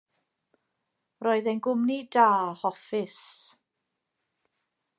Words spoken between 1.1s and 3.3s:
Roedd e'n gwmni da, hoffus.